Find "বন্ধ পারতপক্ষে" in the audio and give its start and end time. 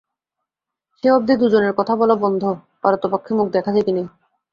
2.23-3.31